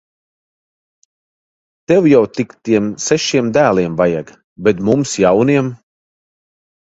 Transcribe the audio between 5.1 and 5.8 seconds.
jauniem.